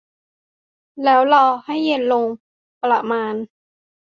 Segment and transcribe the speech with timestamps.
[1.03, 2.25] แล้วรอให้เย็นลง
[2.83, 3.33] ประมาณ